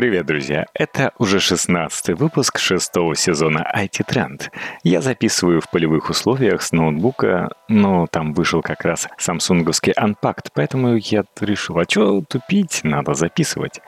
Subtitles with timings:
[0.00, 0.64] Привет, друзья!
[0.72, 4.44] Это уже 16 выпуск шестого сезона IT Trend.
[4.82, 10.96] Я записываю в полевых условиях с ноутбука, но там вышел как раз самсунговский Unpacked, поэтому
[10.96, 13.82] я решил, а что тупить, надо записывать.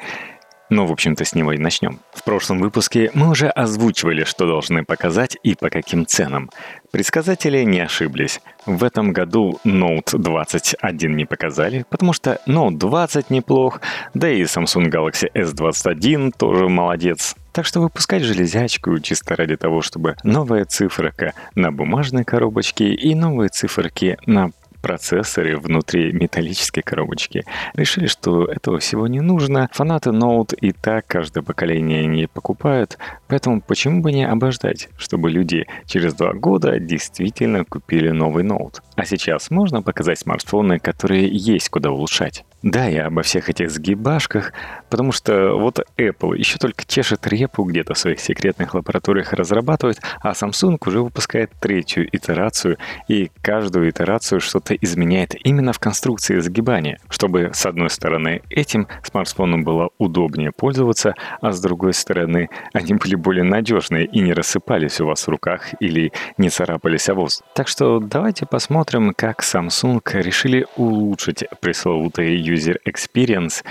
[0.75, 2.00] Ну, в общем-то, с него и начнем.
[2.14, 6.48] В прошлом выпуске мы уже озвучивали, что должны показать и по каким ценам.
[6.91, 8.41] Предсказатели не ошиблись.
[8.64, 13.82] В этом году Note 21 не показали, потому что Note 20 неплох,
[14.14, 17.36] да и Samsung Galaxy S21 тоже молодец.
[17.53, 23.50] Так что выпускать железячку чисто ради того, чтобы новая циферка на бумажной коробочке и новые
[23.50, 27.45] циферки на процессоре внутри металлической коробочки.
[27.75, 29.68] Решили, что этого всего не нужно.
[29.73, 35.67] Фанаты Note и так каждое поколение не покупают, поэтому почему бы не обождать, чтобы люди
[35.87, 38.81] через два года действительно купили новый Note.
[38.97, 42.45] А сейчас можно показать смартфоны, которые есть куда улучшать.
[42.62, 44.52] Да, я обо всех этих сгибашках,
[44.89, 50.31] потому что вот Apple еще только чешет репу где-то в своих секретных лабораториях разрабатывает, а
[50.31, 52.78] Samsung уже выпускает третью итерацию,
[53.09, 59.65] и каждую итерацию что-то изменяет именно в конструкции сгибания, чтобы с одной стороны этим смартфоном
[59.65, 65.06] было удобнее пользоваться, а с другой стороны они были более надежные и не рассыпались у
[65.06, 67.44] вас в руках или не царапались о воздух.
[67.56, 73.64] Так что давайте посмотрим, как Samsung решили улучшить пресловутые user experience,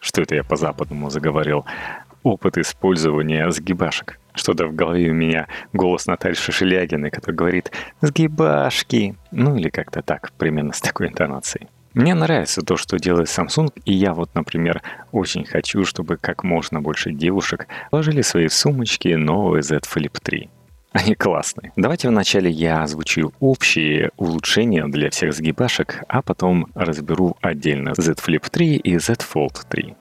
[0.00, 1.64] что это я по-западному заговорил,
[2.22, 4.18] опыт использования сгибашек.
[4.34, 10.32] Что-то в голове у меня голос Натальи Шишелягиной, который говорит «сгибашки», ну или как-то так,
[10.38, 11.68] примерно с такой интонацией.
[11.92, 16.80] Мне нравится то, что делает Samsung, и я вот, например, очень хочу, чтобы как можно
[16.80, 20.48] больше девушек положили свои сумочки новый Z Flip 3.
[20.92, 21.72] Они классные.
[21.76, 28.44] Давайте вначале я озвучу общие улучшения для всех сгибашек, а потом разберу отдельно Z Flip
[28.50, 29.94] 3 и Z Fold 3.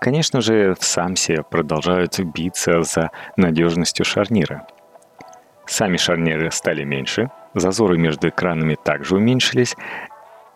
[0.00, 4.66] Конечно же, в Самсе продолжают биться за надежностью шарнира.
[5.66, 9.76] Сами шарниры стали меньше, зазоры между экранами также уменьшились,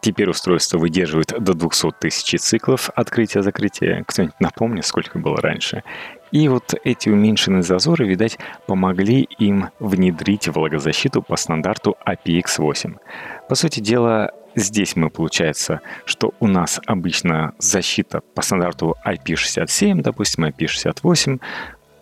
[0.04, 4.04] Теперь устройство выдерживает до 200 тысяч циклов открытия-закрытия.
[4.06, 5.82] Кто-нибудь напомнит, сколько было раньше.
[6.30, 12.96] И вот эти уменьшенные зазоры, видать, помогли им внедрить влагозащиту по стандарту IPX8.
[13.48, 20.44] По сути дела, здесь мы получается, что у нас обычно защита по стандарту IP67, допустим,
[20.44, 21.40] IP68,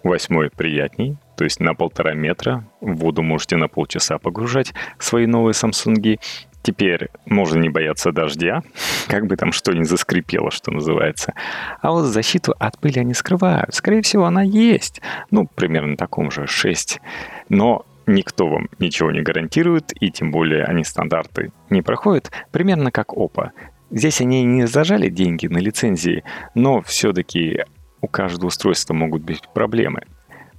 [0.02, 2.64] восьмой приятней, то есть на полтора метра.
[2.80, 6.18] В воду можете на полчаса погружать свои новые Samsung.
[6.62, 8.62] Теперь можно не бояться дождя,
[9.08, 11.34] как бы там что ни заскрипело, что называется.
[11.80, 13.74] А вот защиту от пыли они скрывают.
[13.74, 15.00] Скорее всего, она есть.
[15.30, 17.00] Ну, примерно таком же 6.
[17.48, 23.12] Но никто вам ничего не гарантирует, и тем более они стандарты не проходят, примерно как
[23.12, 23.52] ОПА.
[23.90, 26.24] Здесь они не зажали деньги на лицензии,
[26.54, 27.64] но все-таки
[28.00, 30.02] у каждого устройства могут быть проблемы.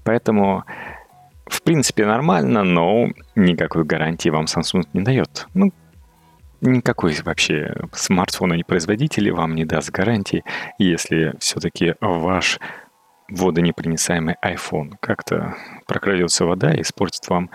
[0.04, 0.66] Поэтому
[1.46, 5.48] в принципе нормально, но никакой гарантии вам Samsung не дает.
[5.54, 5.72] Ну,
[6.64, 10.44] никакой вообще смартфон и производитель вам не даст гарантии,
[10.78, 12.60] если все-таки ваш
[13.30, 15.56] водонепроницаемый iPhone как-то
[15.88, 17.50] прокрадется вода и испортит вам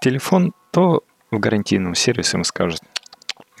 [0.00, 2.80] телефон, то в гарантийном сервисе им скажут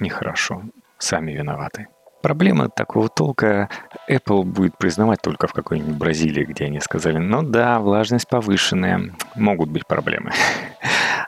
[0.00, 0.62] нехорошо,
[0.98, 1.88] сами виноваты.
[2.22, 3.68] Проблема такого толка
[4.08, 9.70] Apple будет признавать только в какой-нибудь Бразилии, где они сказали, ну да, влажность повышенная, могут
[9.70, 10.30] быть проблемы.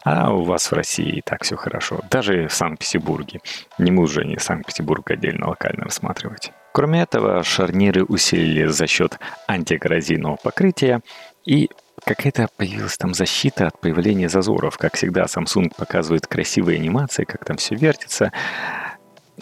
[0.07, 2.01] А у вас в России и так все хорошо.
[2.11, 3.41] Даже в Санкт-Петербурге.
[3.79, 6.53] Не мы уже не Санкт-Петербург отдельно локально рассматривать.
[6.73, 9.19] Кроме этого, шарниры усилили за счет
[9.49, 11.01] антикоррозийного покрытия
[11.47, 11.71] и
[12.05, 14.77] какая-то появилась там защита от появления зазоров.
[14.77, 18.31] Как всегда, Samsung показывает красивые анимации, как там все вертится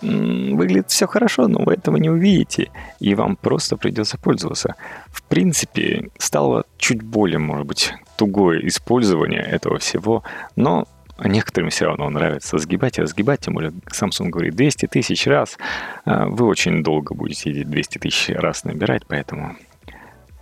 [0.01, 4.75] выглядит все хорошо, но вы этого не увидите, и вам просто придется пользоваться.
[5.09, 10.23] В принципе, стало чуть более, может быть, тугое использование этого всего,
[10.57, 10.87] но
[11.23, 15.59] некоторым все равно нравится сгибать и разгибать, тем более Samsung говорит 200 тысяч раз.
[16.05, 19.57] А вы очень долго будете эти 200 тысяч раз набирать, поэтому,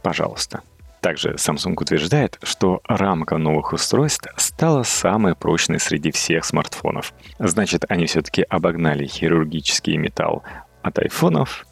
[0.02, 0.62] пожалуйста.
[1.00, 7.14] Также Samsung утверждает, что рамка новых устройств стала самой прочной среди всех смартфонов.
[7.38, 10.42] Значит, они все-таки обогнали хирургический металл
[10.82, 11.66] от айфонов,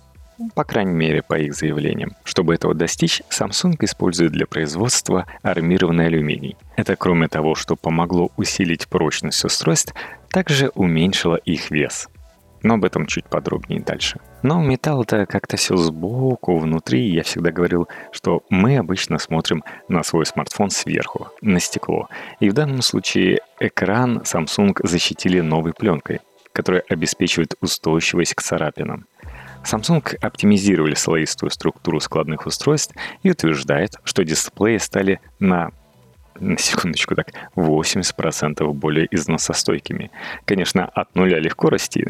[0.55, 2.13] по крайней мере, по их заявлениям.
[2.25, 6.57] Чтобы этого достичь, Samsung использует для производства армированный алюминий.
[6.77, 9.95] Это кроме того, что помогло усилить прочность устройств,
[10.31, 12.09] также уменьшило их вес.
[12.69, 14.21] Но об этом чуть подробнее дальше.
[14.43, 17.09] Но металл-то как-то все сбоку, внутри.
[17.09, 22.11] Я всегда говорил, что мы обычно смотрим на свой смартфон сверху, на стекло.
[22.41, 26.21] И в данном случае экран Samsung защитили новой пленкой,
[26.53, 29.07] которая обеспечивает устойчивость к царапинам.
[29.65, 35.71] Samsung оптимизировали слоистую структуру складных устройств и утверждает, что дисплеи стали на
[36.41, 40.11] на секундочку так, 80% более износостойкими.
[40.45, 42.07] Конечно, от нуля легко расти,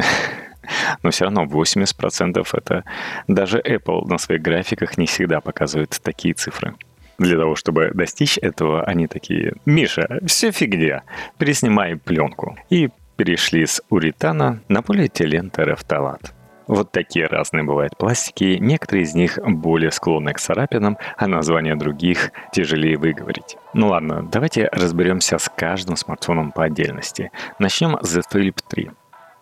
[1.03, 2.85] но все равно 80% это
[3.27, 6.75] даже Apple на своих графиках не всегда показывает такие цифры.
[7.19, 11.03] Для того, чтобы достичь этого, они такие, Миша, все фигня,
[11.37, 12.57] переснимай пленку.
[12.71, 16.38] И перешли с уретана на полиэтилен терафталат.
[16.69, 22.31] Вот такие разные бывают пластики, некоторые из них более склонны к царапинам, а названия других
[22.53, 23.57] тяжелее выговорить.
[23.73, 27.33] Ну ладно, давайте разберемся с каждым смартфоном по отдельности.
[27.59, 28.91] Начнем с Z Flip 3.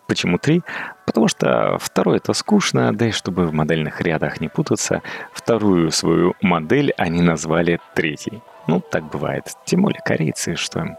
[0.06, 0.62] Почему 3?
[1.05, 5.02] Потому что второй это скучно, да и чтобы в модельных рядах не путаться,
[5.32, 8.40] вторую свою модель они назвали третьей.
[8.69, 9.52] Ну, так бывает.
[9.64, 10.96] Тем более корейцы, что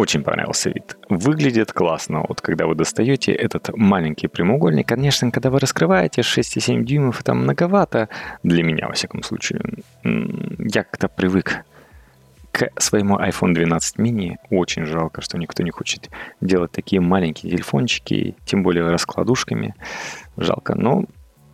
[0.00, 0.96] очень понравился вид.
[1.10, 2.24] Выглядит классно.
[2.26, 8.08] Вот когда вы достаете этот маленький прямоугольник, конечно, когда вы раскрываете 6,7 дюймов, это многовато
[8.42, 9.60] для меня, во всяком случае.
[10.02, 11.64] Я как-то привык
[12.50, 14.36] к своему iPhone 12 mini.
[14.48, 16.08] Очень жалко, что никто не хочет
[16.40, 19.74] делать такие маленькие телефончики, тем более раскладушками.
[20.38, 21.04] Жалко, но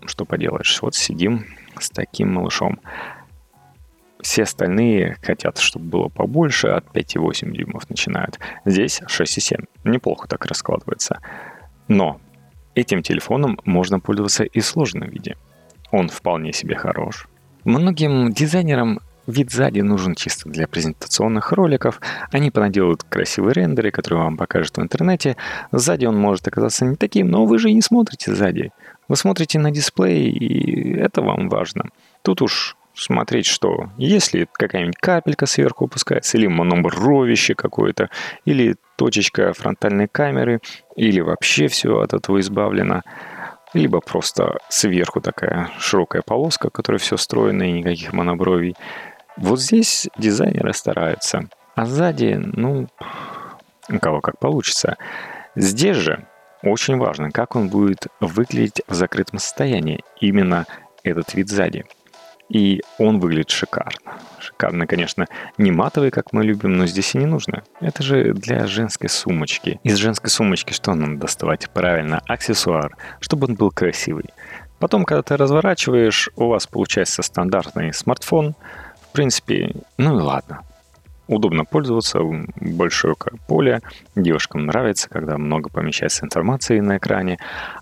[0.07, 0.81] что поделаешь.
[0.83, 1.47] Вот сидим
[1.81, 2.79] с таким малышом.
[4.21, 8.39] Все остальные хотят, чтобы было побольше, от 5,8 дюймов начинают.
[8.65, 9.67] Здесь 6,7.
[9.85, 11.21] Неплохо так раскладывается.
[11.89, 12.21] Но
[12.75, 15.37] этим телефоном можно пользоваться и в сложном виде.
[15.91, 17.29] Он вполне себе хорош.
[17.65, 22.01] Многим дизайнерам вид сзади нужен чисто для презентационных роликов.
[22.31, 25.37] Они понаделают красивые рендеры, которые вам покажут в интернете.
[25.73, 28.73] Сзади он может оказаться не таким, но вы же не смотрите сзади.
[29.09, 31.87] Вы смотрите на дисплей, и это вам важно.
[32.23, 38.09] Тут уж смотреть, что если какая-нибудь капелька сверху опускается, или монобровище какое-то,
[38.45, 40.61] или точечка фронтальной камеры,
[40.97, 43.03] или вообще все от этого избавлено,
[43.75, 48.75] либо просто сверху такая широкая полоска, которая все встроена и никаких монобровий.
[49.37, 51.49] Вот здесь дизайнеры стараются.
[51.75, 52.89] А сзади, ну,
[53.91, 54.97] у кого как получится.
[55.55, 56.27] Здесь же
[56.63, 60.03] очень важно, как он будет выглядеть в закрытом состоянии.
[60.21, 60.67] Именно
[61.03, 61.85] этот вид сзади–
[62.49, 64.19] и он выглядит шикарно.
[64.39, 65.27] Шикарно, конечно,
[65.59, 67.63] не матовый, как мы любим, но здесь и не нужно.
[67.81, 69.81] Это же для женской сумочки.
[69.83, 71.69] Из женской сумочки что нам доставать?
[71.71, 74.27] Правильно, аксессуар, чтобы он был красивый.
[74.79, 78.55] Потом, когда ты разворачиваешь, у вас получается стандартный смартфон.
[79.09, 80.63] В принципе, ну и ладно
[81.29, 82.21] удобно пользоваться,
[82.61, 83.81] большое поле,
[84.15, 87.39] девушкам нравится, когда много помещается информации на экране,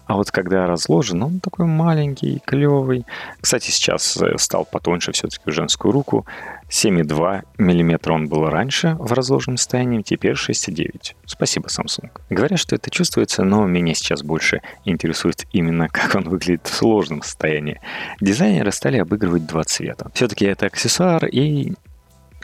[0.06, 3.06] а вот когда разложен, он такой маленький, клевый.
[3.40, 6.26] Кстати, сейчас э, стал потоньше все-таки женскую руку,
[6.70, 11.14] 7,2 мм он был раньше в разложенном состоянии, теперь 6,9.
[11.26, 12.10] Спасибо, Samsung.
[12.30, 17.22] Говорят, что это чувствуется, но меня сейчас больше интересует именно, как он выглядит в сложном
[17.22, 17.80] состоянии.
[18.20, 20.10] Дизайнеры стали обыгрывать два цвета.
[20.14, 21.74] Все-таки это аксессуар, и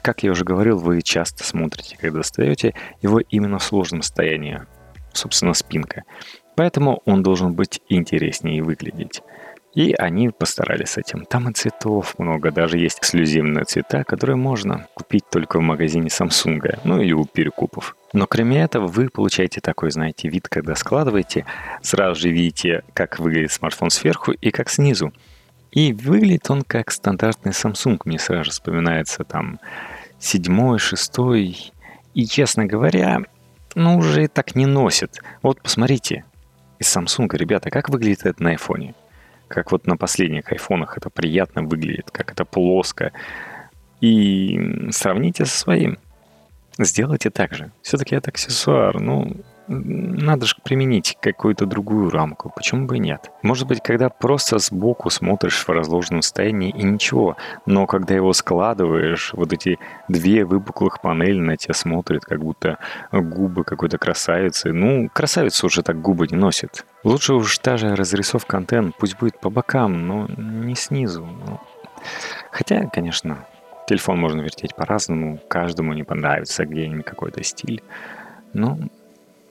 [0.01, 4.63] как я уже говорил, вы часто смотрите, когда достаете его именно в сложном состоянии,
[5.13, 6.05] собственно, спинка.
[6.57, 9.23] Поэтому он должен быть интереснее выглядеть.
[9.75, 11.25] И они постарались с этим.
[11.25, 16.81] Там и цветов много, даже есть эксклюзивные цвета, которые можно купить только в магазине Samsung,
[16.83, 17.97] ну или у перекупов.
[18.13, 21.47] Но кроме этого, вы получаете такой, знаете, вид, когда складываете,
[21.83, 25.13] сразу же видите, как выглядит смартфон сверху и как снизу.
[25.71, 28.01] И выглядит он как стандартный Samsung.
[28.05, 29.61] Мне сразу вспоминается там
[30.21, 31.73] седьмой, шестой.
[32.15, 33.23] И, честно говоря,
[33.75, 35.21] ну, уже так не носит.
[35.43, 36.25] Вот посмотрите,
[36.79, 38.95] из Samsung, ребята, как выглядит это на айфоне.
[39.49, 43.13] Как вот на последних айфонах это приятно выглядит, как это плоско.
[44.01, 45.99] И сравните со своим.
[46.79, 47.73] Сделайте так же.
[47.83, 49.01] Все-таки это аксессуар.
[49.01, 49.37] Ну,
[49.71, 52.53] надо же применить какую-то другую рамку.
[52.55, 53.31] Почему бы и нет?
[53.43, 57.37] Может быть, когда просто сбоку смотришь в разложенном состоянии и ничего,
[57.67, 62.79] но когда его складываешь, вот эти две выпуклых панели на тебя смотрят, как будто
[63.13, 64.73] губы какой-то красавицы.
[64.73, 66.85] Ну, красавица уже так губы не носит.
[67.05, 71.25] Лучше уж та же разрисовка антенн, пусть будет по бокам, но не снизу.
[71.25, 71.61] Ну.
[72.51, 73.47] Хотя, конечно,
[73.87, 77.85] телефон можно вертеть по-разному, каждому не понравится где-нибудь какой-то стиль.
[78.53, 78.79] Но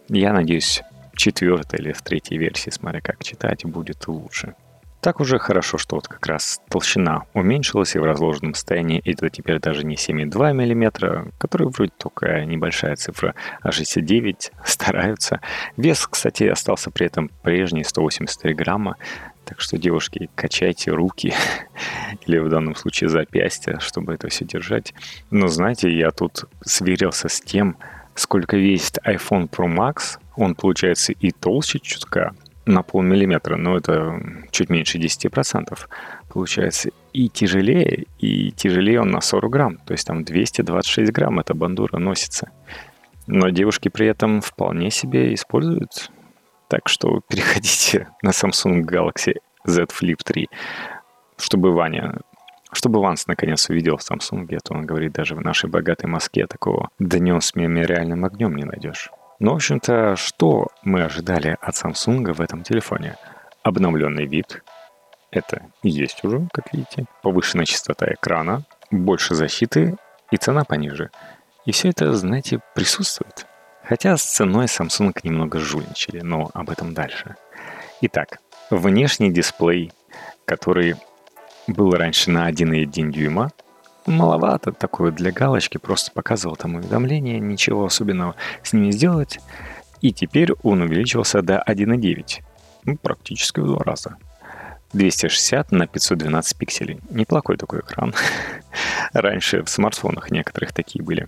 [0.10, 4.56] я надеюсь, в четвертой или в третьей версии, смотря как читать, будет лучше.
[5.02, 9.60] Так уже хорошо, что вот как раз толщина уменьшилась, и в разложенном состоянии это теперь
[9.60, 15.40] даже не 7,2 мм, который вроде только небольшая цифра, а 69 стараются.
[15.78, 18.98] Вес, кстати, остался при этом прежний 183 грамма,
[19.46, 21.34] так что, девушки, качайте руки
[22.28, 24.94] или в данном случае запястья, чтобы это все держать.
[25.32, 27.78] Но знаете, я тут сверился с тем,
[28.20, 32.34] сколько весит iPhone Pro Max, он получается и толще чутка,
[32.70, 34.22] на полмиллиметра, но это
[34.52, 35.78] чуть меньше 10%
[36.30, 36.92] получается.
[37.14, 39.78] И тяжелее, и тяжелее он на 40 грамм.
[39.78, 42.52] То есть там 226 грамм эта бандура носится.
[43.26, 46.12] Но девушки при этом вполне себе используют.
[46.68, 50.48] Так что переходите на Samsung Galaxy Z Flip 3,
[51.38, 52.20] чтобы Ваня
[52.72, 56.48] чтобы Ванс наконец увидел в Samsung, а то он говорит, даже в нашей богатой Москве
[56.48, 59.10] такого днем с мемориальным огнем не найдешь.
[59.40, 63.16] Но, в общем-то, что мы ожидали от Samsung в этом телефоне?
[63.64, 64.64] Обновленный вид.
[65.32, 67.06] Это есть уже, как видите.
[67.22, 69.96] Повышенная частота экрана, больше защиты
[70.32, 71.10] и цена пониже.
[71.66, 73.46] И все это, знаете, присутствует.
[73.84, 77.36] Хотя с ценой Samsung немного жульничали, но об этом дальше.
[78.02, 79.92] Итак, внешний дисплей,
[80.46, 80.96] который
[81.70, 83.52] был раньше на 1,1 дюйма,
[84.06, 89.40] маловато такое для галочки, просто показывал там уведомления, ничего особенного с ними сделать.
[90.02, 92.42] И теперь он увеличился до 1,9,
[92.86, 94.18] ну, практически в два раза.
[94.94, 97.00] 260 на 512 пикселей.
[97.10, 98.14] Неплохой такой экран.
[99.14, 101.28] Раньше в смартфонах некоторых такие были.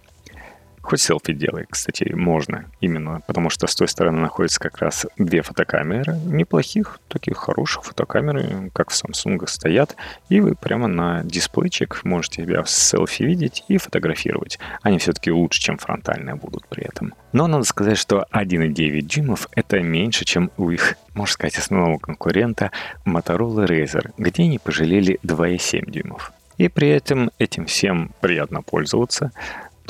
[0.81, 2.65] Хоть селфи делай, кстати, можно.
[2.79, 6.15] Именно потому что с той стороны находятся как раз две фотокамеры.
[6.25, 9.95] Неплохих, таких хороших фотокамеры, как в Samsung стоят.
[10.29, 14.59] И вы прямо на дисплейчик можете себя в селфи видеть и фотографировать.
[14.81, 17.13] Они все-таки лучше, чем фронтальные будут при этом.
[17.31, 22.71] Но надо сказать, что 1,9 дюймов это меньше, чем у их, можно сказать, основного конкурента
[23.05, 26.33] Motorola Razer, где они пожалели 2,7 дюймов.
[26.57, 29.31] И при этом этим всем приятно пользоваться.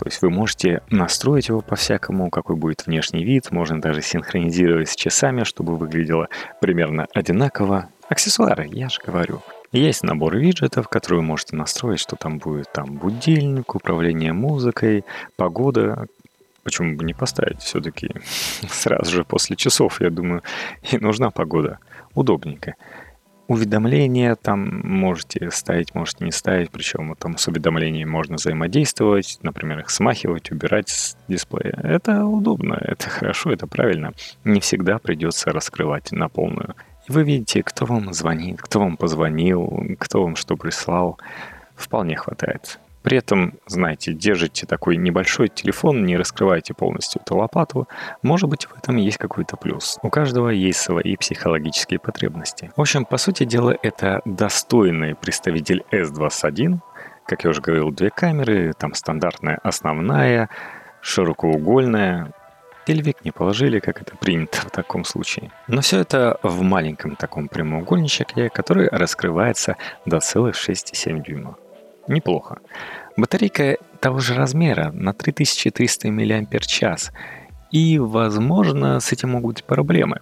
[0.01, 4.95] То есть вы можете настроить его по-всякому, какой будет внешний вид, можно даже синхронизировать с
[4.95, 6.27] часами, чтобы выглядело
[6.59, 7.87] примерно одинаково.
[8.09, 9.43] Аксессуары, я же говорю.
[9.71, 15.05] Есть набор виджетов, которые вы можете настроить, что там будет там будильник, управление музыкой,
[15.35, 16.07] погода.
[16.63, 18.09] Почему бы не поставить все-таки
[18.71, 20.41] сразу же после часов, я думаю,
[20.81, 21.77] и нужна погода.
[22.15, 22.73] Удобненько
[23.51, 29.89] уведомления там можете ставить, можете не ставить, причем там с уведомлениями можно взаимодействовать, например, их
[29.89, 31.77] смахивать, убирать с дисплея.
[31.83, 34.13] Это удобно, это хорошо, это правильно.
[34.45, 36.75] Не всегда придется раскрывать на полную.
[37.09, 41.19] И вы видите, кто вам звонит, кто вам позвонил, кто вам что прислал.
[41.75, 42.79] Вполне хватает.
[43.03, 47.87] При этом, знаете, держите такой небольшой телефон, не раскрывайте полностью эту лопату.
[48.21, 49.97] Может быть, в этом есть какой-то плюс.
[50.03, 52.71] У каждого есть свои психологические потребности.
[52.75, 56.79] В общем, по сути дела, это достойный представитель S21.
[57.25, 60.49] Как я уже говорил, две камеры, там стандартная основная,
[61.01, 62.31] широкоугольная,
[62.85, 65.51] Пельвик не положили, как это принято в таком случае.
[65.67, 71.57] Но все это в маленьком таком прямоугольничке, который раскрывается до целых 6,7 дюйма
[72.07, 72.59] неплохо.
[73.17, 77.09] Батарейка того же размера, на 3300 мАч.
[77.71, 80.19] И, возможно, с этим могут быть проблемы.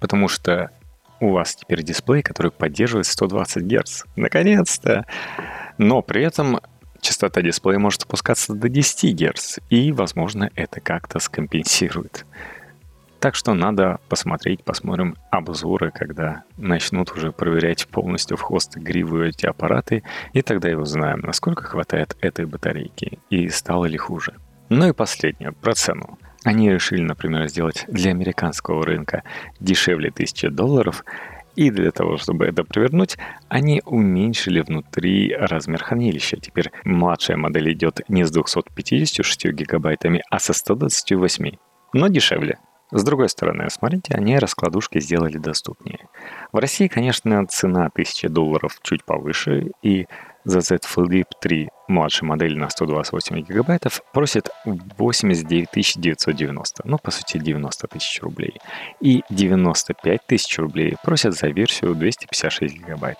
[0.00, 0.70] Потому что
[1.20, 4.04] у вас теперь дисплей, который поддерживает 120 Гц.
[4.16, 5.04] Наконец-то!
[5.76, 6.60] Но при этом
[7.00, 12.24] частота дисплея может опускаться до 10 Гц, и, возможно, это как-то скомпенсирует.
[13.20, 19.46] Так что надо посмотреть, посмотрим обзоры, когда начнут уже проверять полностью в хост игривые эти
[19.46, 24.34] аппараты, и тогда и узнаем, насколько хватает этой батарейки и стало ли хуже.
[24.68, 26.18] Ну и последнее, про цену.
[26.44, 29.24] Они решили, например, сделать для американского рынка
[29.58, 31.04] дешевле 1000 долларов,
[31.56, 36.36] и для того, чтобы это провернуть, они уменьшили внутри размер хранилища.
[36.36, 41.56] Теперь младшая модель идет не с 256 гигабайтами, а со 128,
[41.94, 42.58] но дешевле.
[42.90, 46.08] С другой стороны, смотрите, они раскладушки сделали доступнее.
[46.52, 50.06] В России, конечно, цена 1000 долларов чуть повыше, и
[50.44, 57.36] за Z Flip 3 младшей модели на 128 гигабайтов просит 89 990, ну, по сути,
[57.36, 58.58] 90 тысяч рублей.
[59.00, 63.18] И 95 тысяч рублей просят за версию 256 гигабайт.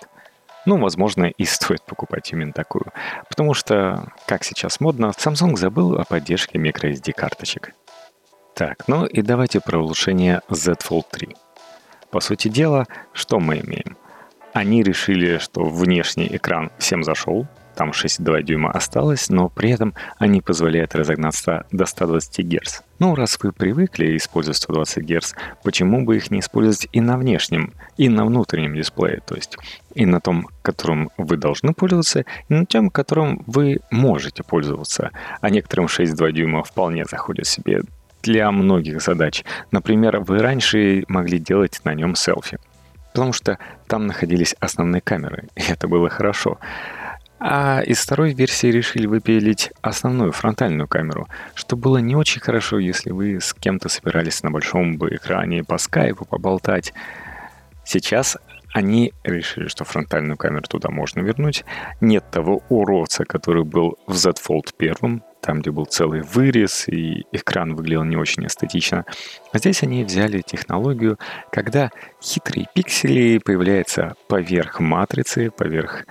[0.65, 2.85] Ну, возможно, и стоит покупать именно такую.
[3.29, 7.73] Потому что, как сейчас модно, Samsung забыл о поддержке microSD карточек.
[8.59, 11.29] Так, ну и давайте про улучшение Z Fold 3.
[12.11, 13.95] По сути дела, что мы имеем?
[14.51, 20.41] Они решили, что внешний экран всем зашел, там 6,2 дюйма осталось, но при этом они
[20.41, 22.81] позволяют разогнаться до 120 Гц.
[22.99, 27.71] Ну, раз вы привыкли использовать 120 Гц, почему бы их не использовать и на внешнем,
[27.95, 29.55] и на внутреннем дисплее, то есть
[29.95, 35.11] и на том, которым вы должны пользоваться, и на том, которым вы можете пользоваться.
[35.39, 37.83] А некоторым 6,2 дюйма вполне заходят себе
[38.23, 39.43] для многих задач.
[39.71, 42.59] Например, вы раньше могли делать на нем селфи,
[43.13, 43.57] потому что
[43.87, 46.59] там находились основные камеры, и это было хорошо.
[47.41, 53.11] А из второй версии решили выпилить основную фронтальную камеру, что было не очень хорошо, если
[53.11, 56.93] вы с кем-то собирались на большом бы экране по скайпу поболтать.
[57.85, 58.37] Сейчас
[58.73, 61.63] они решили, что фронтальную камеру туда можно вернуть.
[62.01, 67.25] Нет того уродца, который был в Z Fold первым, там, где был целый вырез, и
[67.31, 69.05] экран выглядел не очень эстетично.
[69.51, 71.17] А здесь они взяли технологию,
[71.51, 71.91] когда
[72.21, 76.05] хитрые пиксели появляются поверх матрицы, поверх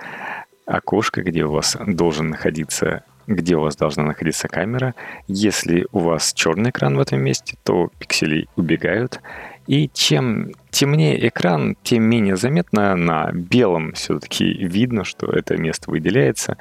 [0.65, 4.95] окошка, где у вас должен находиться где у вас должна находиться камера.
[5.27, 9.21] Если у вас черный экран в этом месте, то пиксели убегают.
[9.67, 16.57] И чем темнее экран, тем менее заметно на белом все-таки видно, что это место выделяется.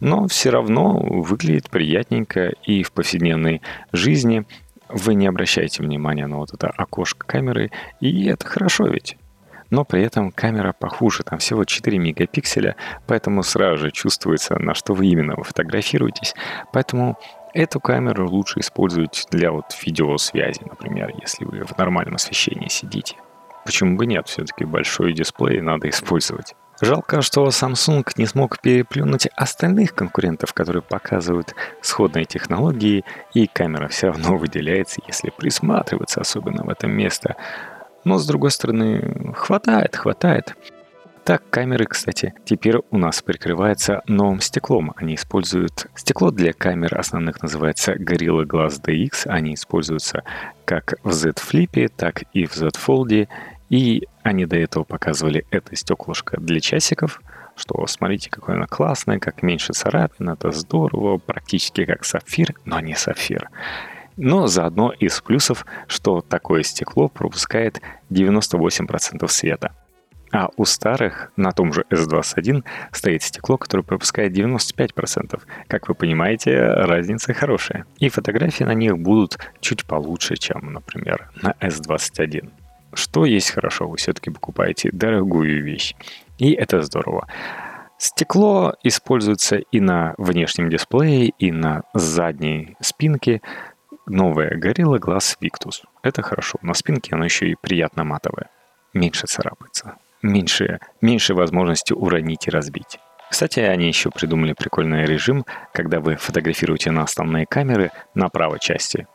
[0.00, 4.44] Но все равно выглядит приятненько и в повседневной жизни
[4.88, 9.16] вы не обращаете внимания на вот это окошко камеры, и это хорошо ведь
[9.70, 12.74] но при этом камера похуже, там всего 4 мегапикселя,
[13.06, 16.34] поэтому сразу же чувствуется, на что вы именно вы фотографируетесь.
[16.72, 17.16] Поэтому
[17.52, 23.16] Эту камеру лучше использовать для вот видеосвязи, например, если вы в нормальном освещении сидите.
[23.64, 24.28] Почему бы нет?
[24.28, 26.54] Все-таки большой дисплей надо использовать.
[26.80, 34.06] Жалко, что Samsung не смог переплюнуть остальных конкурентов, которые показывают сходные технологии, и камера все
[34.06, 37.36] равно выделяется, если присматриваться особенно в этом место.
[38.04, 40.56] Но, с другой стороны, хватает, хватает.
[41.24, 44.94] Так, камеры, кстати, теперь у нас прикрываются новым стеклом.
[44.96, 45.86] Они используют...
[45.94, 49.26] Стекло для камер основных называется Gorilla Glass DX.
[49.26, 50.24] Они используются
[50.64, 53.28] как в Z Flip, так и в Z Fold.
[53.70, 57.22] И они до этого показывали это стеклышко для часиков,
[57.56, 62.94] что смотрите, какое оно классное, как меньше царапин, это здорово, практически как сапфир, но не
[62.94, 63.48] сапфир.
[64.16, 69.72] Но заодно из плюсов, что такое стекло пропускает 98% света.
[70.32, 75.40] А у старых, на том же S21, стоит стекло, которое пропускает 95%.
[75.68, 77.84] Как вы понимаете, разница хорошая.
[77.98, 82.50] И фотографии на них будут чуть получше, чем, например, на S21.
[82.92, 85.94] Что есть хорошо, вы все-таки покупаете дорогую вещь.
[86.38, 87.26] И это здорово.
[87.98, 93.42] Стекло используется и на внешнем дисплее, и на задней спинке
[94.06, 95.82] новая Gorilla Glass Victus.
[96.02, 96.58] Это хорошо.
[96.62, 98.48] На спинке оно еще и приятно матовое.
[98.94, 99.96] Меньше царапается.
[100.22, 102.98] Меньше, меньше возможности уронить и разбить.
[103.30, 109.06] Кстати, они еще придумали прикольный режим, когда вы фотографируете на основные камеры на правой части.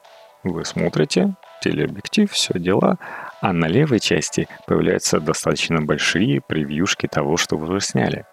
[0.44, 2.98] Вы смотрите, телеобъектив, все дела,
[3.42, 8.26] а на левой части появляются достаточно большие превьюшки того, что вы уже сняли.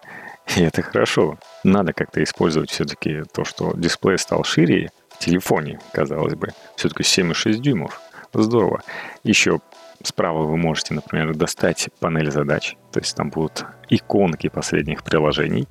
[0.55, 1.37] И это хорошо.
[1.63, 6.49] Надо как-то использовать все-таки то, что дисплей стал шире, телефоне, казалось бы.
[6.75, 8.01] Все-таки 7,6 дюймов.
[8.33, 8.81] Здорово.
[9.23, 9.59] Еще
[10.03, 12.75] справа вы можете, например, достать панель задач.
[12.91, 15.67] То есть там будут иконки последних приложений.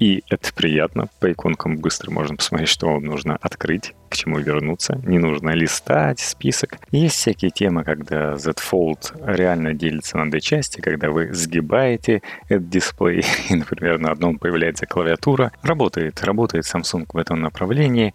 [0.00, 1.08] И это приятно.
[1.20, 4.98] По иконкам быстро можно посмотреть, что вам нужно открыть, к чему вернуться.
[5.04, 6.78] Не нужно листать список.
[6.90, 12.70] Есть всякие темы, когда Z Fold реально делится на две части, когда вы сгибаете этот
[12.70, 15.52] дисплей, и, например, на одном появляется клавиатура.
[15.62, 18.14] Работает, работает Samsung в этом направлении.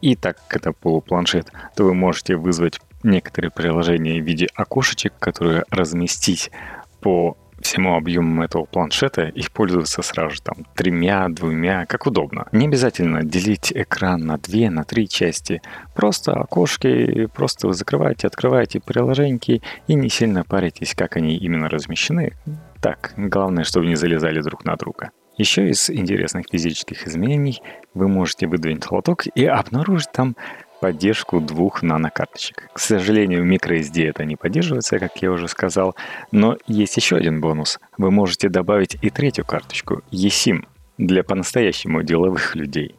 [0.00, 5.64] И так как это полупланшет, то вы можете вызвать некоторые приложения в виде окошечек, которые
[5.70, 6.52] разместить
[7.00, 7.36] по
[7.66, 12.46] всему объему этого планшета и пользоваться сразу же там тремя, двумя, как удобно.
[12.52, 15.60] Не обязательно делить экран на две, на три части.
[15.94, 22.32] Просто окошки, просто вы закрываете, открываете приложеньки и не сильно паритесь, как они именно размещены.
[22.80, 25.10] Так, главное, чтобы не залезали друг на друга.
[25.36, 27.60] Еще из интересных физических изменений
[27.92, 30.36] вы можете выдвинуть лоток и обнаружить там
[30.86, 32.68] поддержку двух нанокарточек.
[32.72, 35.96] К сожалению, в microSD это не поддерживается, как я уже сказал,
[36.30, 37.80] но есть еще один бонус.
[37.98, 40.64] Вы можете добавить и третью карточку eSIM
[40.96, 42.94] для по-настоящему деловых людей.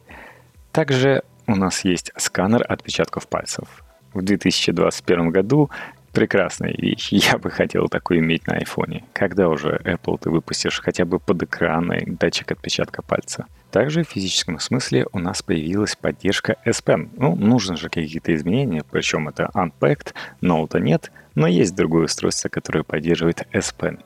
[0.70, 3.64] Также у нас есть сканер отпечатков пальцев.
[4.12, 5.70] В 2021 году
[6.18, 7.08] прекрасная вещь.
[7.12, 9.04] Я бы хотел такой иметь на айфоне.
[9.12, 13.46] Когда уже Apple ты выпустишь хотя бы под экраной датчик отпечатка пальца?
[13.70, 17.10] Также в физическом смысле у нас появилась поддержка S Pen.
[17.16, 22.82] Ну, нужны же какие-то изменения, причем это Unpacked, ноута нет, но есть другое устройство, которое
[22.82, 24.00] поддерживает S Pen.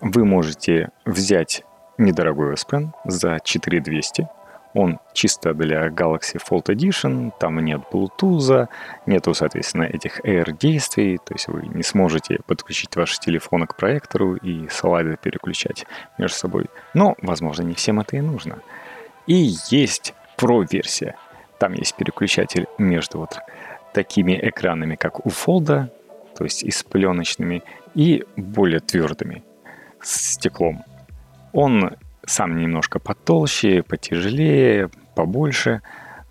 [0.00, 1.64] Вы можете взять
[1.98, 4.28] недорогой S Pen за 4200,
[4.74, 8.68] он чисто для Galaxy Fold Edition, там нет Bluetooth,
[9.06, 14.34] нету, соответственно, этих Air действий, то есть вы не сможете подключить ваши телефоны к проектору
[14.34, 15.86] и слайды переключать
[16.18, 16.66] между собой.
[16.92, 18.58] Но, возможно, не всем это и нужно.
[19.28, 21.14] И есть Pro-версия.
[21.58, 23.38] Там есть переключатель между вот
[23.92, 25.88] такими экранами, как у Fold,
[26.36, 27.62] то есть и с пленочными,
[27.94, 29.44] и более твердыми,
[30.02, 30.82] с стеклом.
[31.52, 35.82] Он сам немножко потолще, потяжелее, побольше,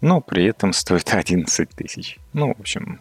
[0.02, 2.18] но при этом стоит 11 тысяч.
[2.34, 3.00] Ну, в общем,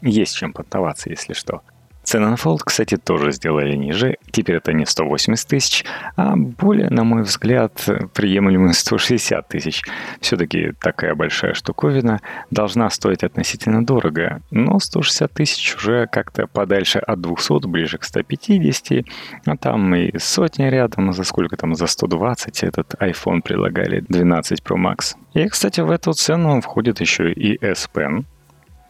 [0.00, 1.62] есть чем понтоваться, если что.
[2.04, 4.18] Цены на Fold, кстати, тоже сделали ниже.
[4.30, 5.84] Теперь это не 180 тысяч,
[6.16, 7.72] а более, на мой взгляд,
[8.12, 9.82] приемлемые 160 тысяч.
[10.20, 14.42] Все-таки такая большая штуковина должна стоить относительно дорого.
[14.50, 19.04] Но 160 тысяч уже как-то подальше от 200, ближе к 150.
[19.46, 24.76] А там и сотня рядом, за сколько там, за 120 этот iPhone предлагали 12 Pro
[24.76, 25.16] Max.
[25.32, 28.24] И, кстати, в эту цену входит еще и S Pen,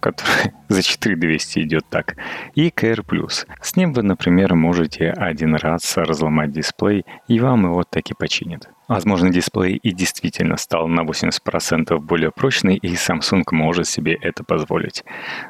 [0.04, 2.16] который за 4200 идет так,
[2.54, 3.46] и Plus.
[3.62, 8.68] С ним вы, например, можете один раз разломать дисплей, и вам его таки починят.
[8.86, 15.04] Возможно, дисплей и действительно стал на 80% более прочный, и Samsung может себе это позволить.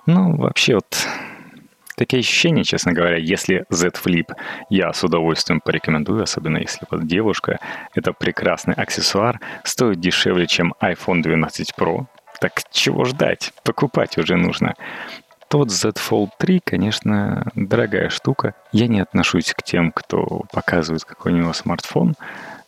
[0.06, 1.08] Но вообще вот
[1.96, 4.26] Такие ощущения, честно говоря, если Z Flip
[4.68, 7.60] я с удовольствием порекомендую, особенно если вот девушка,
[7.94, 12.06] это прекрасный аксессуар, стоит дешевле, чем iPhone 12 Pro,
[12.44, 13.54] так чего ждать?
[13.62, 14.74] Покупать уже нужно.
[15.48, 18.54] Тот Z Fold 3, конечно, дорогая штука.
[18.70, 22.14] Я не отношусь к тем, кто показывает, какой у него смартфон.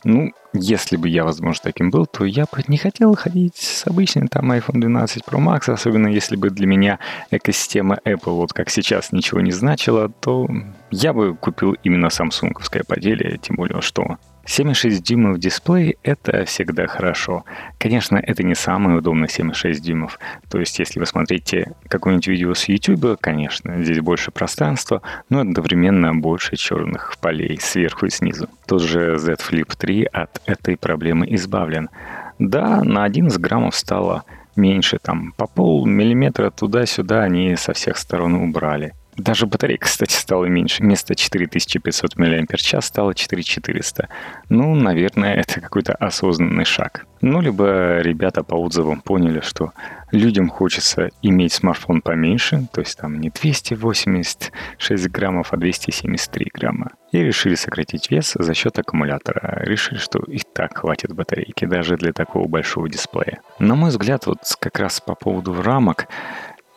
[0.02, 4.28] Ну, если бы я, возможно, таким был, то я бы не хотел ходить с обычным
[4.28, 6.98] там iPhone 12 Pro Max, особенно если бы для меня
[7.30, 10.48] экосистема Apple вот как сейчас ничего не значила, то
[10.90, 17.44] я бы купил именно самсунговское поделие, тем более, что 7,6 дюймов дисплей— это всегда хорошо.
[17.78, 20.20] Конечно, это не самый удобный 7,6 дюймов.
[20.48, 26.14] То есть, если вы смотрите какое-нибудь видео с YouTube, конечно, здесь больше пространства, но одновременно
[26.14, 28.48] больше черных полей сверху и снизу.
[28.66, 31.90] Тот же Z Flip 3 от этой проблемы избавлен.
[32.38, 34.22] Да, на 11 граммов стало
[34.54, 38.94] меньше, там по пол миллиметра туда-сюда они со всех сторон убрали.
[39.16, 40.82] Даже батарейка, кстати, стала меньше.
[40.82, 44.08] Вместо 4500 мАч стало 4400.
[44.50, 47.06] Ну, наверное, это какой-то осознанный шаг.
[47.22, 49.72] Ну, либо ребята по отзывам поняли, что
[50.12, 56.90] людям хочется иметь смартфон поменьше, то есть там не 286 граммов, а 273 грамма.
[57.12, 59.62] И решили сократить вес за счет аккумулятора.
[59.64, 63.40] Решили, что и так хватит батарейки даже для такого большого дисплея.
[63.58, 66.08] На мой взгляд, вот как раз по поводу рамок,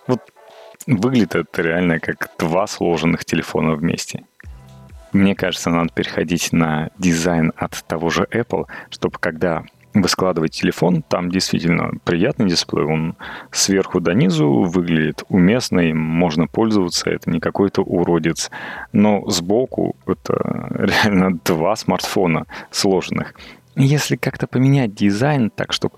[0.07, 0.21] вот
[0.87, 4.23] Выглядит это реально как два сложенных телефона вместе.
[5.11, 9.63] Мне кажется, надо переходить на дизайн от того же Apple, чтобы когда
[9.93, 13.15] вы складываете телефон, там действительно приятный дисплей, он
[13.51, 18.51] сверху до низу выглядит уместно, им можно пользоваться, это не какой-то уродец.
[18.93, 23.33] Но сбоку это реально два смартфона сложенных.
[23.75, 25.95] Если как-то поменять дизайн так, чтобы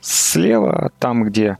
[0.00, 1.58] слева, там, где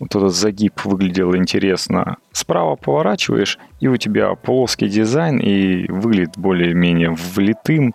[0.00, 2.16] вот этот загиб выглядел интересно.
[2.32, 7.94] Справа поворачиваешь, и у тебя плоский дизайн, и выглядит более-менее влитым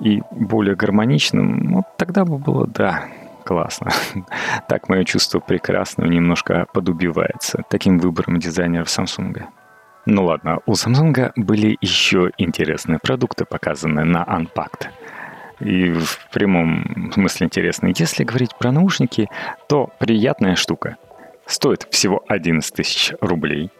[0.00, 1.72] и более гармоничным.
[1.72, 3.04] Вот тогда бы было, да,
[3.44, 3.90] классно.
[4.68, 9.44] Так мое чувство прекрасного немножко подубивается таким выбором дизайнеров Samsung.
[10.04, 14.88] Ну ладно, у Samsung были еще интересные продукты, показанные на Unpacked.
[15.60, 17.94] И в прямом смысле интересные.
[17.96, 19.30] Если говорить про наушники,
[19.68, 20.96] то приятная штука.
[21.46, 23.70] Стоит всего 11 тысяч рублей.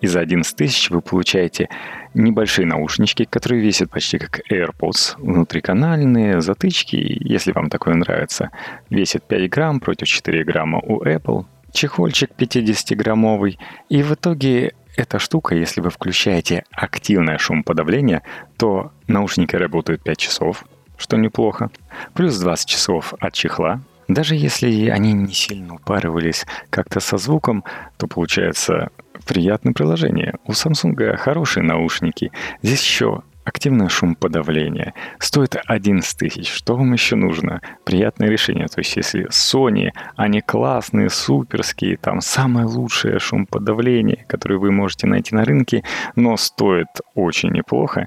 [0.00, 1.68] И за 11 тысяч вы получаете
[2.12, 8.50] небольшие наушнички, которые весят почти как AirPods, внутриканальные, затычки, если вам такое нравится.
[8.90, 11.44] Весит 5 грамм против 4 грамма у Apple.
[11.72, 13.58] Чехольчик 50-граммовый.
[13.88, 18.22] И в итоге эта штука, если вы включаете активное шумоподавление,
[18.58, 20.64] то наушники работают 5 часов,
[20.98, 21.70] что неплохо.
[22.12, 27.64] Плюс 20 часов от чехла, даже если они не сильно упарывались как-то со звуком,
[27.96, 28.90] то получается
[29.26, 30.34] приятное приложение.
[30.46, 32.32] У Samsung хорошие наушники.
[32.62, 34.94] Здесь еще активное шумоподавление.
[35.18, 36.50] Стоит 11 тысяч.
[36.50, 37.60] Что вам еще нужно?
[37.84, 38.68] Приятное решение.
[38.68, 45.34] То есть, если Sony, они классные, суперские, там самое лучшее шумоподавление, которое вы можете найти
[45.34, 45.82] на рынке,
[46.14, 48.06] но стоит очень неплохо,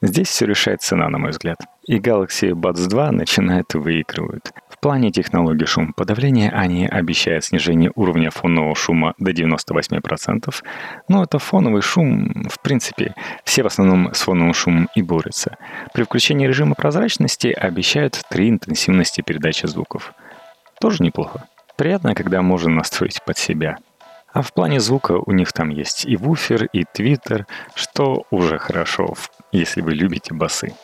[0.00, 1.58] здесь все решает цена, на мой взгляд.
[1.86, 4.52] И Galaxy Buds 2 начинает выигрывать.
[4.76, 10.54] В плане технологии шумоподавления они обещают снижение уровня фонового шума до 98%,
[11.08, 15.56] но это фоновый шум, в принципе, все в основном с фоновым шумом и борются.
[15.94, 20.12] При включении режима прозрачности обещают три интенсивности передачи звуков.
[20.78, 21.44] Тоже неплохо.
[21.76, 23.78] Приятно, когда можно настроить под себя.
[24.34, 29.14] А в плане звука у них там есть и вуфер, и твиттер, что уже хорошо,
[29.52, 30.74] если вы любите басы.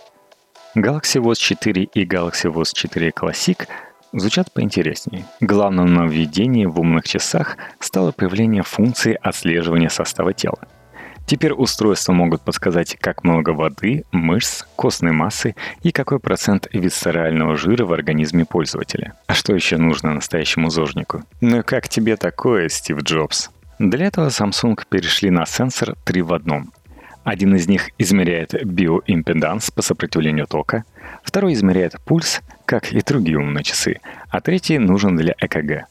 [0.74, 3.68] Galaxy Watch 4 и Galaxy Watch 4 Classic
[4.14, 5.26] звучат поинтереснее.
[5.40, 10.60] Главным нововведением в умных часах стало появление функции отслеживания состава тела.
[11.26, 17.84] Теперь устройства могут подсказать, как много воды, мышц, костной массы и какой процент висцерального жира
[17.84, 19.12] в организме пользователя.
[19.26, 21.22] А что еще нужно настоящему зожнику?
[21.42, 23.50] Ну как тебе такое, Стив Джобс?
[23.78, 26.72] Для этого Samsung перешли на сенсор 3 в одном–
[27.24, 30.84] Один из них измеряет биоимпеданс по сопротивлению тока,
[31.22, 35.86] второй измеряет пульс, как и другие умные часы, а третий нужен для ЭКГ.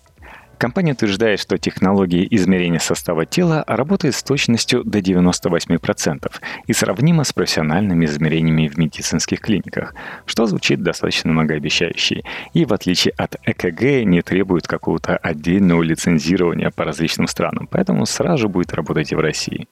[0.62, 6.32] Компания утверждает, что технология измерения состава тела работает с точностью до 98%
[6.68, 9.96] и сравнима с профессиональными измерениями в медицинских клиниках,
[10.28, 12.22] что звучит достаточно многообещающе.
[12.54, 18.44] И в отличие от ЭКГ не требует какого-то отдельного лицензирования по различным странам, поэтому сразу
[18.44, 19.68] же будет работать и в России.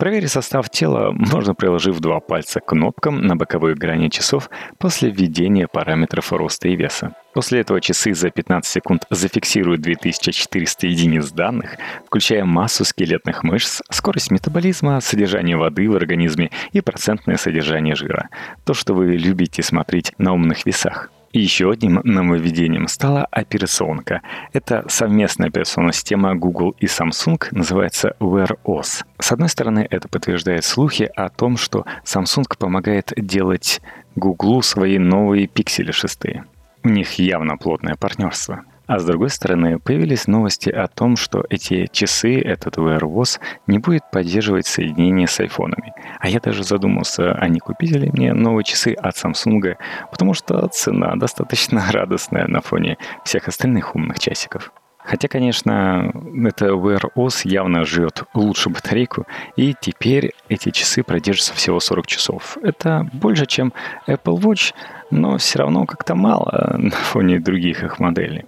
[0.00, 5.68] Проверить состав тела можно, приложив два пальца к кнопкам на боковой грани часов после введения
[5.68, 7.12] параметров роста и веса.
[7.34, 14.30] После этого часы за 15 секунд зафиксируют 2400 единиц данных, включая массу скелетных мышц, скорость
[14.30, 18.30] метаболизма, содержание воды в организме и процентное содержание жира.
[18.64, 21.10] То, что вы любите смотреть на умных весах.
[21.32, 24.22] Еще одним нововведением стала операционка.
[24.52, 29.04] Это совместная операционная система Google и Samsung, называется Wear OS.
[29.20, 33.80] С одной стороны, это подтверждает слухи о том, что Samsung помогает делать
[34.16, 36.46] Google свои новые пиксели шестые.
[36.82, 38.64] У них явно плотное партнерство.
[38.90, 43.78] А с другой стороны, появились новости о том, что эти часы, этот Wear OS, не
[43.78, 45.94] будет поддерживать соединение с айфонами.
[46.18, 49.76] А я даже задумался, а не купить ли мне новые часы от Samsung,
[50.10, 54.72] потому что цена достаточно радостная на фоне всех остальных умных часиков.
[54.98, 56.12] Хотя, конечно,
[56.44, 59.24] это Wear OS явно жрет лучше батарейку,
[59.54, 62.58] и теперь эти часы продержатся всего 40 часов.
[62.60, 63.72] Это больше, чем
[64.08, 64.74] Apple Watch,
[65.10, 68.46] но все равно как-то мало на фоне других их моделей.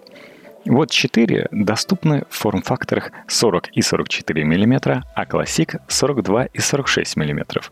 [0.64, 7.62] Вот 4 доступны в форм-факторах 40 и 44 мм, а Classic 42 и 46 мм.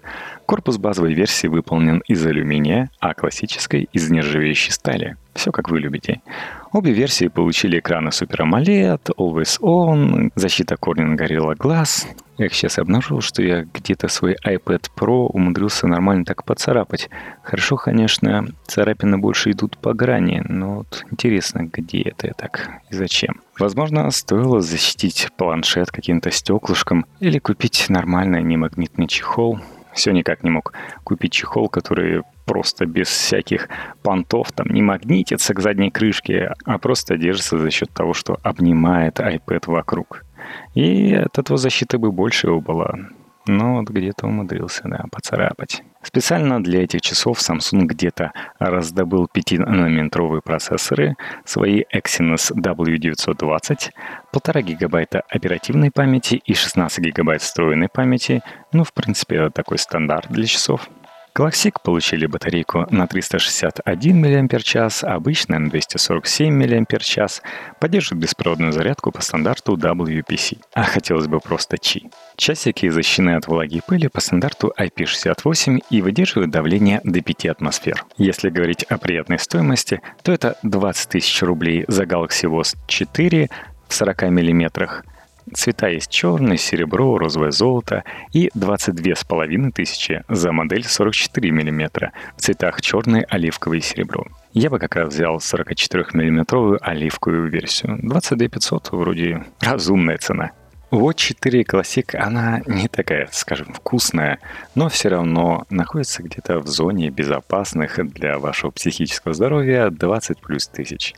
[0.47, 5.17] Корпус базовой версии выполнен из алюминия, а классической— из нержавеющей стали.
[5.35, 6.21] Все как вы любите.
[6.73, 12.07] Обе версии получили экраны Super AMOLED, Always On, защита Corning Gorilla Glass,
[12.41, 17.11] я сейчас обнаружил, что я где-то свой iPad Pro умудрился нормально так поцарапать.
[17.43, 22.95] Хорошо, конечно, царапины больше идут по грани, но вот интересно, где это я так и
[22.95, 23.43] зачем.
[23.59, 29.61] Возможно, стоило защитить планшет каким-то стеклышком или купить нормальный немагнитный чехол.
[29.95, 30.73] Все никак не мог
[31.05, 33.69] купить чехол, который просто без всяких
[34.03, 39.21] понтов, там не магнитится к задней крышке, а просто держится за счет того, что обнимает
[39.21, 40.25] iPad вокруг.
[40.75, 42.95] И от этого защиты бы больше его была.
[43.47, 45.83] Но вот где-то умудрился, да, поцарапать.
[46.03, 53.91] Специально для этих часов Samsung где-то раздобыл 5-нанометровые процессоры, свои Exynos W920,
[54.33, 58.43] 1,5 гигабайта оперативной памяти и 16 гигабайт встроенной памяти.
[58.73, 60.89] Ну, в принципе, это такой стандарт для часов.
[61.35, 67.41] Classic получили батарейку на 361 мАч, обычная на 247 мАч,
[67.79, 72.11] поддерживает беспроводную зарядку по стандарту WPC, а хотелось бы просто Qi.
[72.37, 78.05] Часики защищены от влаги и пыли по стандарту IP68 и выдерживают давление до 5 атмосфер.
[78.17, 83.49] Если говорить о приятной стоимости, то это 20 тысяч рублей за Galaxy Watch 4
[83.89, 85.05] в 40 миллиметрах–
[85.53, 92.81] Цвета есть черный, серебро, розовое золото и 22,5 тысячи за модель 44 мм в цветах
[92.81, 94.27] черный, оливковый и серебро.
[94.53, 97.99] Я бы как раз взял 44-миллиметровую оливковую версию.
[98.03, 100.51] 22 500 вроде разумная цена.
[100.91, 104.41] Вот 4 Classic, она не такая, скажем, вкусная,
[104.75, 111.15] но все равно находится где-то в зоне безопасных для вашего психического здоровья 20 плюс тысяч.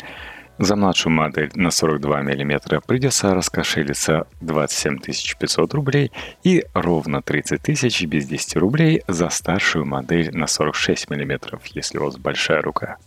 [0.59, 4.99] За младшую модель на 42 мм придется раскошелиться 27
[5.39, 6.13] 500 рублей
[6.45, 12.05] и ровно 30 тысяч без 10 рублей за старшую модель на 46 мм, если у
[12.05, 12.99] вас большая рука.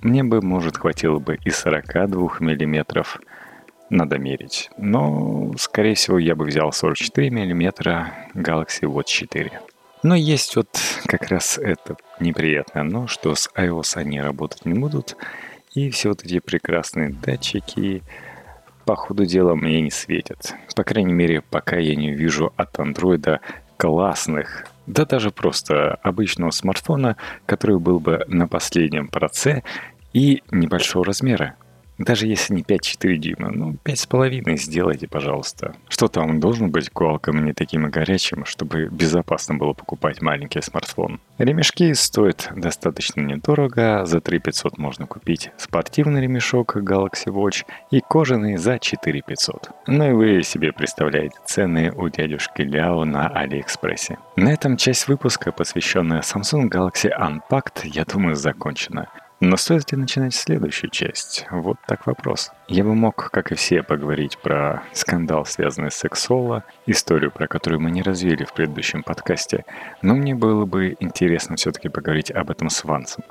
[0.00, 3.04] Мне бы, может, хватило бы и 42 мм,
[3.90, 4.70] надо мерить.
[4.78, 9.60] Но, скорее всего, я бы взял 44 мм Galaxy Watch 4.
[10.02, 10.68] Но есть вот
[11.06, 15.16] как раз это неприятное но, что с iOS они работать не будут,
[15.76, 18.02] и все вот эти прекрасные датчики
[18.86, 20.54] по ходу дела мне не светят.
[20.74, 23.40] По крайней мере, пока я не вижу от андроида
[23.76, 29.62] классных, да даже просто обычного смартфона, который был бы на последнем проце
[30.14, 31.56] и небольшого размера.
[31.98, 35.74] Даже если не 5-4 дюйма, ну 5,5 сделайте, пожалуйста.
[35.88, 41.20] Что там, должен быть Qualcomm не таким горячим, чтобы безопасно было покупать маленький смартфон.
[41.38, 48.56] Ремешки стоят достаточно недорого, за 3 500 можно купить спортивный ремешок Galaxy Watch и кожаный
[48.56, 49.70] за 4 500.
[49.86, 54.18] Ну и вы себе представляете цены у дядюшки Ляо на Алиэкспрессе.
[54.36, 59.08] На этом часть выпуска, посвященная Samsung Galaxy Unpacked, я думаю, закончена.
[59.40, 61.46] Но стоит ли начинать следующую часть?
[61.50, 62.50] Вот так вопрос.
[62.68, 67.80] Я бы мог, как и все, поговорить про скандал, связанный с сексоло, историю, про которую
[67.80, 69.66] мы не развили в предыдущем подкасте,
[70.00, 73.24] но мне было бы интересно все-таки поговорить об этом с Вансом.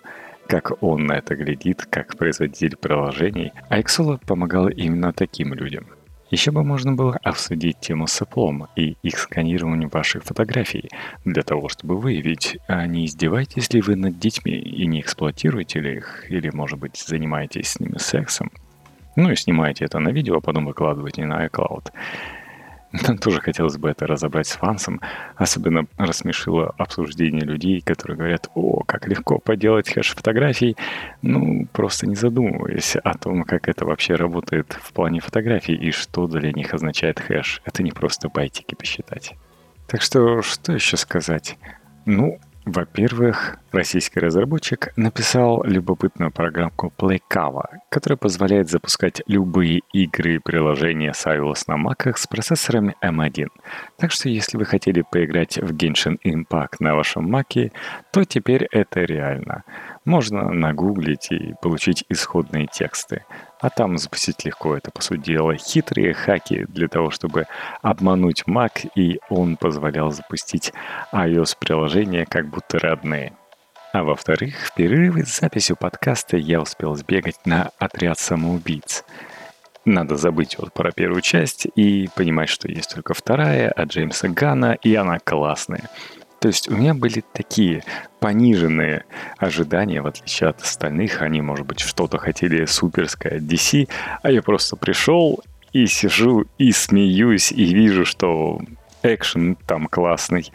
[0.48, 5.88] Как он на это глядит, как производитель приложений, а Xolo помогал именно таким людям–
[6.36, 10.90] еще бы можно было обсудить тему с Apple и их сканированием ваших фотографий,
[11.24, 15.96] для того, чтобы выявить, а не издеваетесь ли вы над детьми и не эксплуатируете ли
[15.96, 18.52] их, или, может быть, занимаетесь с ними сексом.
[19.16, 21.94] Ну и снимаете это на видео, а потом выкладываете на iCloud.
[23.08, 25.02] Нам тоже хотелось бы это разобрать с фансом.
[25.36, 30.76] Особенно рассмешило обсуждение людей, которые говорят, о, как легко поделать хэш фотографий,
[31.22, 36.28] ну, просто не задумываясь о том, как это вообще работает в плане фотографий и что
[36.28, 37.62] для них означает хэш.
[37.66, 39.36] Это не просто байтики посчитать.
[39.88, 41.58] Так что, что еще сказать?
[42.06, 51.14] Ну, во-первых, российский разработчик написал любопытную программку PlayCava, которая позволяет запускать любые игры и приложения
[51.14, 53.50] с iOS на Mac с процессорами M1.
[53.98, 57.72] Так что если вы хотели поиграть в Genshin Impact на вашем Mac,
[58.12, 59.64] то теперь это реально.
[60.06, 63.26] Можно нагуглить и получить исходные тексты.
[63.60, 67.48] А там запустить легко, это по сути дела хитрые хаки для того, чтобы
[67.82, 70.72] обмануть Mac, и он позволял запустить
[71.12, 73.34] iOS-приложения как будто родные.
[73.94, 79.04] А во-вторых, в перерыве с записью подкаста я успел сбегать на отряд самоубийц.
[79.86, 84.74] Надо забыть вот про первую часть и понимать, что есть только вторая от Джеймса Гана,
[84.74, 85.90] и она классная.
[86.46, 87.84] То есть у меня были такие
[88.20, 89.06] пониженные
[89.40, 91.24] ожидания, в отличие от остальных.
[91.24, 93.90] Они, может быть, что-то хотели суперское DC,
[94.22, 98.62] а я просто пришел и сижу и смеюсь, и вижу, что
[99.02, 100.52] экшен там классный,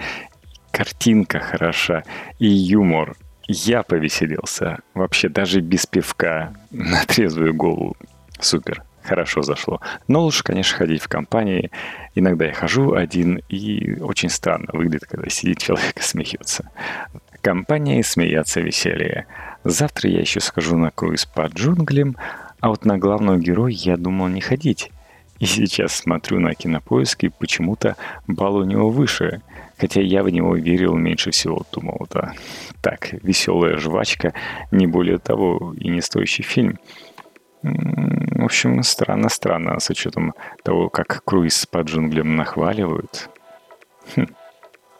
[0.70, 2.04] картинка хороша,
[2.38, 3.16] и юмор.
[3.48, 4.78] Я повеселился.
[4.94, 7.96] Вообще даже без пивка на трезвую голову.
[8.38, 9.80] Супер хорошо зашло.
[10.06, 11.72] Но лучше, конечно, ходить в компании.
[12.14, 16.70] Иногда я хожу один, и очень странно выглядит, когда сидит человек и смеется.
[17.40, 19.26] Компания смеяться веселее.
[19.64, 22.16] Завтра я еще схожу на круиз по джунглям,
[22.60, 24.92] а вот на главного героя я думал не ходить.
[25.40, 27.96] И сейчас смотрю на кинопоиск, и почему-то
[28.28, 29.40] балл у него выше.
[29.76, 32.34] Хотя я в него верил меньше всего, думал, да,
[32.82, 34.34] так, веселая жвачка,
[34.70, 36.78] не более того, и не стоящий фильм.
[37.62, 43.28] В общем, странно-странно, с учетом того, как круиз по джунглям нахваливают.
[44.16, 44.26] Хм.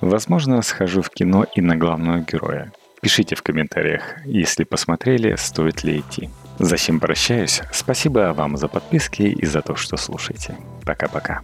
[0.01, 2.73] Возможно, схожу в кино и на главного героя.
[3.01, 6.29] Пишите в комментариях, если посмотрели, стоит ли идти.
[6.59, 7.63] Зачем прощаюсь?
[7.73, 10.57] Спасибо вам за подписки и за то, что слушаете.
[10.85, 11.41] Пока-пока.